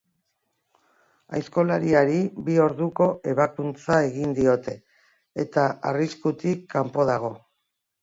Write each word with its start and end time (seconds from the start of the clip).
Aizkolariari 1.39 2.17
bi 2.49 2.57
orduko 2.65 3.09
ebakuntza 3.35 4.01
egin 4.09 4.35
diote 4.43 4.77
eta 5.47 5.71
arriskutik 5.95 6.69
kanpo 6.77 7.11
dago. 7.17 7.35